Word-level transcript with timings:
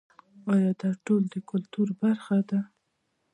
آیا 0.53 0.71
دا 0.81 0.89
ټول 1.05 1.21
د 1.33 1.35
کلتور 1.49 1.87
برخه 2.01 2.37
ده؟ 2.49 2.59